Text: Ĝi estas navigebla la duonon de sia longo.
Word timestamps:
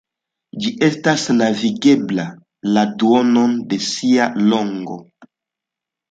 Ĝi 0.61 0.69
estas 0.85 1.25
navigebla 1.41 2.25
la 2.77 2.85
duonon 3.03 3.53
de 3.73 3.79
sia 3.89 4.27
longo. 4.47 4.97